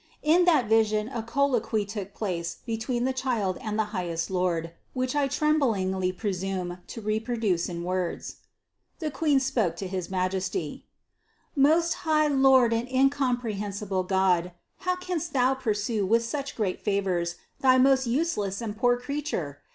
[0.23, 5.15] In that vision a colloquy took place between the Child and the highest Lord, which
[5.15, 8.37] I tremblingly presume to reproduce in words.
[8.97, 9.05] 390.
[9.05, 10.87] The Queen spoke to his Majesty:
[11.55, 17.77] "Most High Lord and incomprehensible God, how canst Thou pursue with so great favors thy
[17.77, 19.59] most useless and poor creature?